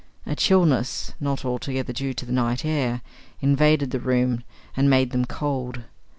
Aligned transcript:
A 0.25 0.35
chilliness, 0.35 1.13
not 1.19 1.45
altogether 1.45 1.93
due 1.93 2.15
to 2.15 2.25
the 2.25 2.31
night 2.31 2.65
air, 2.65 3.03
invaded 3.39 3.91
the 3.91 3.99
room, 3.99 4.43
and 4.75 4.89
made 4.89 5.11
them 5.11 5.25
cold. 5.25 5.83